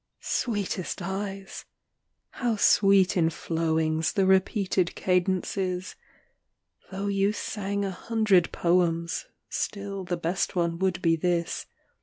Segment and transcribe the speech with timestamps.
[0.19, 0.25] XIV.
[0.25, 1.65] "Sweetest eyes!"
[2.31, 5.93] how sweet in flowings The repeated cadence is!
[6.89, 11.67] Though you sang a hundred poems, Still the best one would be this.